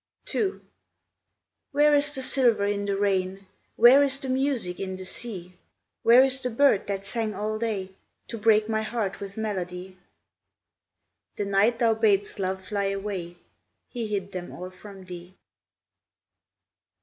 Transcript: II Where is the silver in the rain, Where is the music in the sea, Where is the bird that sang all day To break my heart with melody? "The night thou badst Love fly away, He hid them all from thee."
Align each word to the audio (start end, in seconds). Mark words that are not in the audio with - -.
II 0.33 0.53
Where 1.73 1.93
is 1.93 2.15
the 2.15 2.23
silver 2.23 2.65
in 2.65 2.85
the 2.85 2.97
rain, 2.97 3.45
Where 3.75 4.01
is 4.01 4.17
the 4.17 4.29
music 4.29 4.79
in 4.79 4.95
the 4.95 5.05
sea, 5.05 5.53
Where 6.01 6.23
is 6.23 6.41
the 6.41 6.49
bird 6.49 6.87
that 6.87 7.05
sang 7.05 7.35
all 7.35 7.59
day 7.59 7.91
To 8.29 8.39
break 8.39 8.67
my 8.67 8.81
heart 8.81 9.19
with 9.19 9.37
melody? 9.37 9.99
"The 11.35 11.45
night 11.45 11.77
thou 11.77 11.93
badst 11.93 12.39
Love 12.39 12.65
fly 12.65 12.85
away, 12.85 13.35
He 13.89 14.07
hid 14.07 14.31
them 14.31 14.51
all 14.51 14.71
from 14.71 15.03
thee." 15.05 15.35